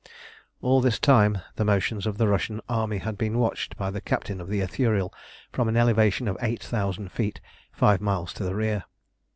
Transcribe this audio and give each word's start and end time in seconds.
All 0.63 0.81
this 0.81 0.97
time 0.97 1.37
the 1.57 1.63
motions 1.63 2.07
of 2.07 2.17
the 2.17 2.27
Russian 2.27 2.59
army 2.67 2.97
had 2.97 3.19
been 3.19 3.37
watched 3.37 3.77
by 3.77 3.91
the 3.91 4.01
captain 4.01 4.41
of 4.41 4.47
the 4.47 4.59
Ithuriel 4.61 5.13
from 5.53 5.67
an 5.67 5.77
elevation 5.77 6.27
of 6.27 6.37
eight 6.41 6.63
thousand 6.63 7.11
feet, 7.11 7.39
five 7.71 8.01
miles 8.01 8.33
to 8.33 8.43
the 8.43 8.55
rear. 8.55 8.85